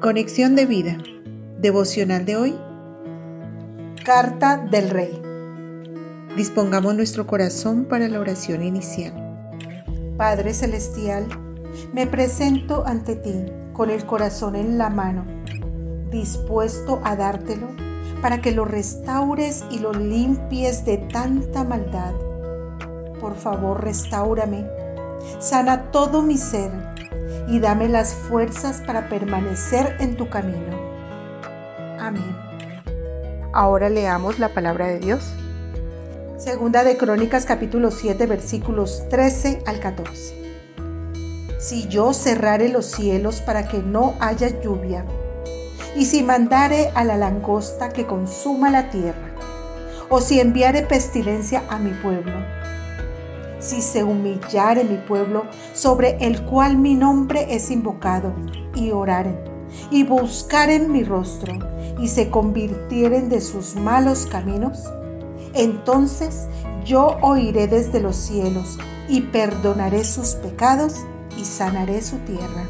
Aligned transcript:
Conexión 0.00 0.56
de 0.56 0.64
vida. 0.64 0.96
Devocional 1.58 2.24
de 2.24 2.34
hoy. 2.34 2.58
Carta 4.02 4.56
del 4.56 4.88
Rey. 4.88 5.20
Dispongamos 6.38 6.94
nuestro 6.94 7.26
corazón 7.26 7.84
para 7.84 8.08
la 8.08 8.18
oración 8.18 8.62
inicial. 8.62 9.12
Padre 10.16 10.54
Celestial, 10.54 11.26
me 11.92 12.06
presento 12.06 12.86
ante 12.86 13.14
ti 13.14 13.44
con 13.74 13.90
el 13.90 14.06
corazón 14.06 14.56
en 14.56 14.78
la 14.78 14.88
mano, 14.88 15.26
dispuesto 16.10 17.02
a 17.04 17.14
dártelo 17.14 17.68
para 18.22 18.40
que 18.40 18.52
lo 18.52 18.64
restaures 18.64 19.66
y 19.70 19.80
lo 19.80 19.92
limpies 19.92 20.86
de 20.86 20.96
tanta 20.96 21.62
maldad. 21.62 22.14
Por 23.20 23.36
favor, 23.36 23.84
restaurame, 23.84 24.66
sana 25.40 25.90
todo 25.90 26.22
mi 26.22 26.38
ser 26.38 26.70
y 27.48 27.60
dame 27.60 27.88
las 27.88 28.14
fuerzas 28.14 28.82
para 28.86 29.08
permanecer 29.08 29.96
en 30.00 30.16
tu 30.16 30.28
camino. 30.28 30.76
Amén. 31.98 32.36
Ahora 33.52 33.88
leamos 33.88 34.38
la 34.38 34.50
palabra 34.50 34.86
de 34.86 34.98
Dios. 34.98 35.32
Segunda 36.38 36.84
de 36.84 36.96
Crónicas 36.96 37.44
capítulo 37.44 37.90
7 37.90 38.26
versículos 38.26 39.08
13 39.10 39.62
al 39.66 39.80
14. 39.80 40.40
Si 41.58 41.88
yo 41.88 42.14
cerrare 42.14 42.70
los 42.70 42.86
cielos 42.86 43.42
para 43.42 43.68
que 43.68 43.78
no 43.78 44.14
haya 44.20 44.48
lluvia, 44.62 45.04
y 45.96 46.06
si 46.06 46.22
mandare 46.22 46.90
a 46.94 47.04
la 47.04 47.16
langosta 47.16 47.90
que 47.90 48.06
consuma 48.06 48.70
la 48.70 48.90
tierra, 48.90 49.34
o 50.08 50.20
si 50.20 50.40
enviare 50.40 50.82
pestilencia 50.82 51.62
a 51.68 51.78
mi 51.78 51.90
pueblo, 51.90 52.32
si 53.60 53.82
se 53.82 54.02
humillare 54.02 54.82
mi 54.84 54.96
pueblo 54.96 55.44
sobre 55.72 56.16
el 56.24 56.42
cual 56.44 56.76
mi 56.76 56.94
nombre 56.94 57.54
es 57.54 57.70
invocado, 57.70 58.32
y 58.74 58.90
oraren, 58.90 59.38
y 59.90 60.04
buscaren 60.04 60.90
mi 60.90 61.04
rostro, 61.04 61.54
y 62.00 62.08
se 62.08 62.30
convirtieren 62.30 63.28
de 63.28 63.40
sus 63.40 63.76
malos 63.76 64.26
caminos, 64.26 64.84
entonces 65.54 66.48
yo 66.84 67.18
oiré 67.22 67.66
desde 67.68 68.00
los 68.00 68.16
cielos, 68.16 68.78
y 69.08 69.20
perdonaré 69.22 70.04
sus 70.04 70.30
pecados, 70.34 70.96
y 71.36 71.44
sanaré 71.44 72.02
su 72.02 72.16
tierra. 72.18 72.68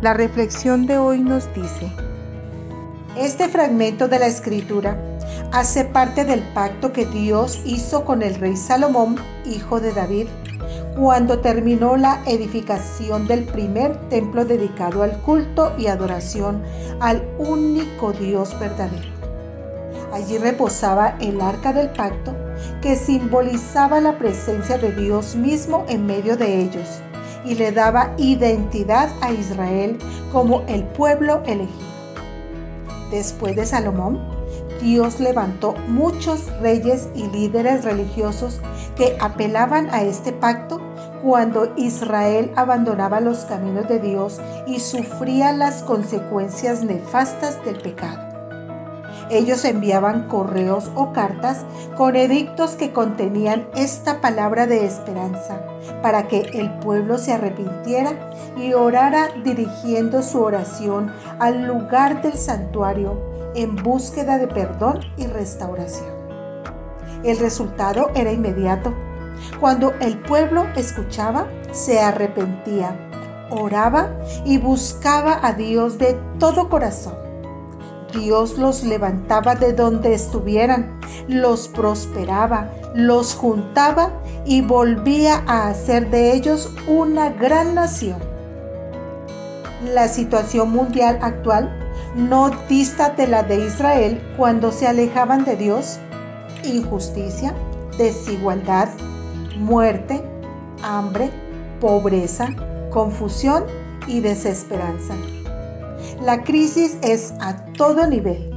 La 0.00 0.14
reflexión 0.14 0.86
de 0.86 0.98
hoy 0.98 1.20
nos 1.20 1.52
dice, 1.54 1.92
este 3.16 3.48
fragmento 3.48 4.08
de 4.08 4.18
la 4.18 4.26
escritura 4.26 5.09
hace 5.52 5.84
parte 5.84 6.24
del 6.24 6.40
pacto 6.40 6.92
que 6.92 7.06
Dios 7.06 7.60
hizo 7.64 8.04
con 8.04 8.22
el 8.22 8.34
rey 8.36 8.56
Salomón, 8.56 9.16
hijo 9.44 9.80
de 9.80 9.92
David, 9.92 10.28
cuando 10.96 11.38
terminó 11.38 11.96
la 11.96 12.20
edificación 12.26 13.26
del 13.26 13.44
primer 13.44 13.96
templo 14.08 14.44
dedicado 14.44 15.02
al 15.02 15.18
culto 15.22 15.72
y 15.78 15.86
adoración 15.86 16.62
al 17.00 17.22
único 17.38 18.12
Dios 18.12 18.58
verdadero. 18.58 19.08
Allí 20.12 20.38
reposaba 20.38 21.16
el 21.20 21.40
arca 21.40 21.72
del 21.72 21.88
pacto 21.90 22.34
que 22.82 22.96
simbolizaba 22.96 24.00
la 24.00 24.18
presencia 24.18 24.76
de 24.76 24.92
Dios 24.92 25.36
mismo 25.36 25.84
en 25.88 26.06
medio 26.06 26.36
de 26.36 26.62
ellos 26.62 27.00
y 27.44 27.54
le 27.54 27.72
daba 27.72 28.12
identidad 28.18 29.08
a 29.20 29.32
Israel 29.32 29.98
como 30.32 30.62
el 30.68 30.84
pueblo 30.84 31.42
elegido. 31.46 31.90
Después 33.10 33.56
de 33.56 33.66
Salomón, 33.66 34.20
Dios 34.80 35.20
levantó 35.20 35.74
muchos 35.88 36.46
reyes 36.60 37.08
y 37.14 37.26
líderes 37.28 37.84
religiosos 37.84 38.60
que 38.96 39.16
apelaban 39.20 39.90
a 39.90 40.02
este 40.02 40.32
pacto 40.32 40.80
cuando 41.22 41.72
Israel 41.76 42.50
abandonaba 42.56 43.20
los 43.20 43.44
caminos 43.44 43.88
de 43.88 43.98
Dios 43.98 44.40
y 44.66 44.80
sufría 44.80 45.52
las 45.52 45.82
consecuencias 45.82 46.82
nefastas 46.82 47.62
del 47.64 47.76
pecado. 47.76 48.30
Ellos 49.30 49.64
enviaban 49.64 50.26
correos 50.26 50.90
o 50.96 51.12
cartas 51.12 51.64
con 51.96 52.16
edictos 52.16 52.72
que 52.72 52.92
contenían 52.92 53.68
esta 53.76 54.20
palabra 54.20 54.66
de 54.66 54.84
esperanza 54.84 55.60
para 56.02 56.26
que 56.26 56.40
el 56.54 56.70
pueblo 56.80 57.16
se 57.16 57.32
arrepintiera 57.32 58.12
y 58.56 58.72
orara 58.72 59.28
dirigiendo 59.44 60.22
su 60.22 60.40
oración 60.40 61.12
al 61.38 61.64
lugar 61.64 62.22
del 62.22 62.34
santuario 62.34 63.29
en 63.54 63.76
búsqueda 63.76 64.38
de 64.38 64.48
perdón 64.48 65.00
y 65.16 65.26
restauración. 65.26 66.08
El 67.24 67.38
resultado 67.38 68.10
era 68.14 68.32
inmediato. 68.32 68.94
Cuando 69.58 69.92
el 70.00 70.18
pueblo 70.18 70.66
escuchaba, 70.76 71.46
se 71.72 72.00
arrepentía, 72.00 72.96
oraba 73.50 74.10
y 74.44 74.58
buscaba 74.58 75.40
a 75.42 75.52
Dios 75.52 75.98
de 75.98 76.18
todo 76.38 76.68
corazón 76.68 77.20
Dios 78.12 78.58
los 78.58 78.82
levantaba 78.84 79.54
de 79.54 79.72
donde 79.72 80.14
estuvieran, 80.14 81.00
los 81.28 81.68
prosperaba, 81.68 82.70
los 82.94 83.34
juntaba 83.34 84.10
y 84.44 84.62
volvía 84.62 85.44
a 85.46 85.68
hacer 85.68 86.10
de 86.10 86.32
ellos 86.34 86.70
una 86.88 87.30
gran 87.30 87.74
nación. 87.74 88.29
La 89.84 90.08
situación 90.08 90.70
mundial 90.70 91.18
actual 91.22 91.74
no 92.14 92.50
dista 92.68 93.10
de 93.10 93.26
la 93.26 93.42
de 93.42 93.66
Israel 93.66 94.20
cuando 94.36 94.72
se 94.72 94.86
alejaban 94.86 95.44
de 95.44 95.56
Dios. 95.56 95.98
Injusticia, 96.64 97.54
desigualdad, 97.96 98.90
muerte, 99.56 100.22
hambre, 100.82 101.30
pobreza, 101.80 102.48
confusión 102.90 103.64
y 104.06 104.20
desesperanza. 104.20 105.14
La 106.22 106.44
crisis 106.44 106.98
es 107.00 107.32
a 107.40 107.64
todo 107.72 108.06
nivel 108.06 108.50